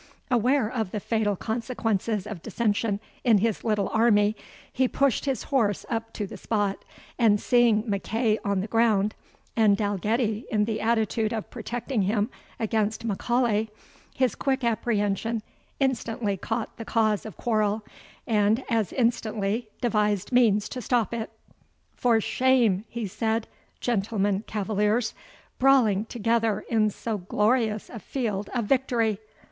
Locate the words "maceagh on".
7.83-8.61